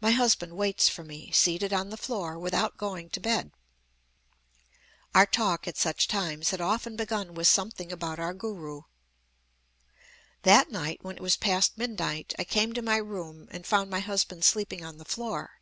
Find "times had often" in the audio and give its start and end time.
6.08-6.96